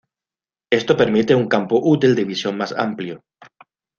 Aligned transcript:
Esto 0.79 0.97
permite 1.01 1.35
un 1.35 1.47
campo 1.47 1.79
útil 1.79 2.15
de 2.15 2.23
visión 2.25 2.57
más 2.57 2.71
amplio. 2.75 3.23